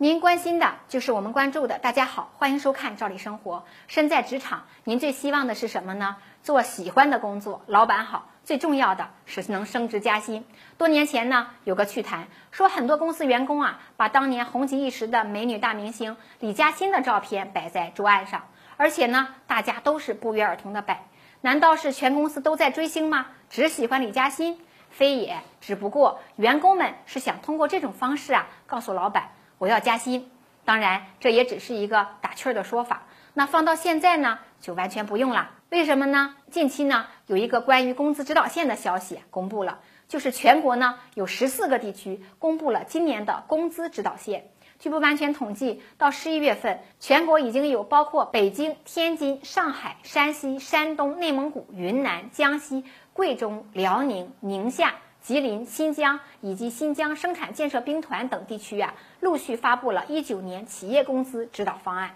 [0.00, 1.80] 您关心的就是我们关注的。
[1.80, 3.56] 大家好，欢迎收看《赵丽生活》。
[3.88, 6.18] 身在职场，您最希望的是什么呢？
[6.40, 10.46] 做喜欢的工作，老板好，最重要的是能升职加薪。
[10.76, 18.44] 多年前呢，有个趣谈，说很多公司员工啊，把当年红极一时的美女大明星李嘉欣的照片摆在桌案上，
[18.76, 21.06] 而且呢，大家都是不约而同的摆。
[21.40, 23.26] 难道是全公司都在追星吗？
[23.50, 24.60] 只喜欢李嘉欣？
[24.90, 29.30] 非也，只不过员工们是想通过这种方式啊，告诉老板。
[29.58, 30.30] 我要加薪，
[30.64, 33.02] 当然这也只是一个打趣儿的说法。
[33.34, 35.50] 那放到现在呢，就完全不用了。
[35.70, 36.34] 为什么呢？
[36.50, 44.50] 近期呢，有一个关于工资指导线的消息公布了，就是全国呢有十四个地区公布了今年的工资指导线。
[44.78, 54.94] 据不完全统计，到十一月份，全国已经有包括北京、天津、上海、山西、山东、内蒙古、云南、江西、贵州、辽宁、宁夏。
[55.28, 62.14] 吉林、新疆以及新疆生产建设兵团等地区啊，陆续发布了一九年企业工资指导方案。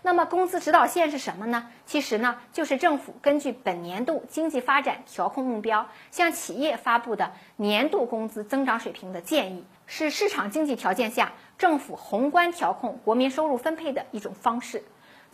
[0.00, 1.68] 那么，工资指导线是什么呢？
[1.84, 14.82] 其实呢，就是政府根据本年度经济发展调控目标，向企业发布的年度工资增长水平的建议，是市场经济条件下政府宏观调控国民收入分配的一种方式。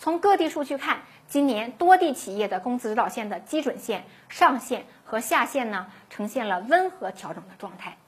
[0.00, 7.98] 从各地数据看，今年多地企业的工资指导线的基准线、上限和下限呢，呈现了温和调整的状态。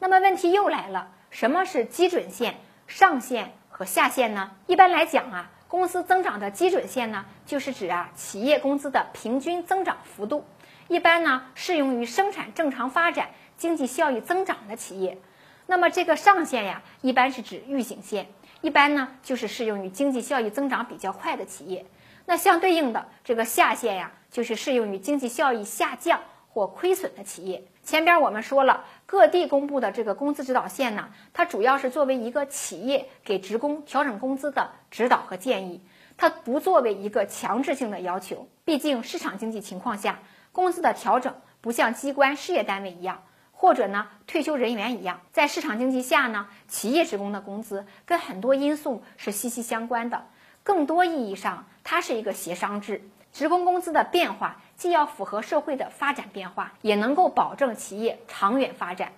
[0.00, 2.56] 那么问题又来了，什么是基准线、
[2.88, 4.50] 上限和下限呢？
[4.66, 10.44] 一般来讲啊，公司增长的基准线呢，就是指啊企业工资的平均增长幅度，
[10.88, 15.18] 一般呢适用于生产正常发展、经济效益增长的企业。
[15.66, 18.26] 那么这个上限呀，一般是指预警线。
[18.60, 21.86] 一般呢，就是适用于经济效益增长比较快的企业。
[22.26, 27.64] 那相对应的这个下限呀，就是适用于经济效益下降或亏损的企业。
[27.84, 35.80] 前边我们说了，各地公布的这个工资指导线呢，它主要是作为一个企业给职工调整工资的指导和建议，
[36.16, 38.48] 它不作为一个强制性的要求。
[38.64, 40.18] 毕竟市场经济情况下，
[40.52, 43.22] 工资的调整不像机关事业单位一样。
[43.60, 50.26] 或者呢，退休人员一样，在市场经济下呢，企业职工的工资跟很多因素是息息相关的。
[50.62, 53.02] 更多意义上，它是一个协商制，
[53.32, 59.10] 职工工资的变化既要符合社会的发展变化，也能够保证企业长远发展。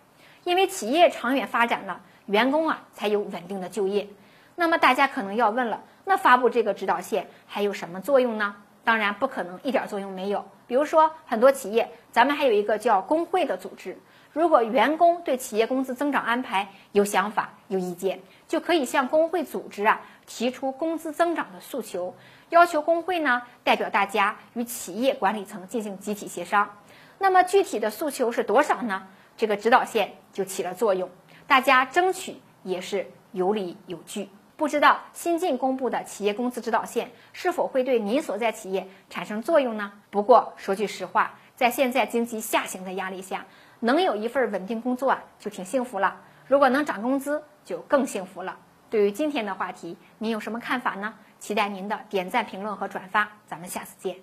[0.44, 4.08] 因为企业长远发展了，员工啊才有稳定的就业。
[4.56, 8.56] 那么大家可能要问了，那发布这个指导线还有什么作用呢？
[8.84, 10.48] 当然不可能一点作用没有。
[10.66, 13.98] 比如说很多企业，咱们还有一个叫工会的组织。
[14.32, 22.14] 如果员工对企业工资增长安排有想法、有意见，就可以向工会组织啊提出工资增长的诉求，
[22.50, 26.76] 要求工会呢代表大家与企业管理层进行集体协商。
[27.18, 29.08] 那么具体的诉求是多少呢？
[29.36, 31.10] 这个指导线就起了作用，
[31.48, 34.28] 大家争取也是有理有据。
[34.56, 39.90] 不知道新近公布的企业工资指导线是否会对您所在企业产生作用呢？
[40.10, 43.44] 不过说句实话，在现在经济下行的压力下。
[43.80, 46.16] 能有一份稳定工作啊就挺幸福了。
[46.46, 48.56] 如果能涨工资就更幸福了。
[48.88, 51.14] 对于今天的话题您有什么看法呢？
[51.38, 53.28] 期待您的点赞评论和转发。
[53.46, 54.16] 咱们下次见。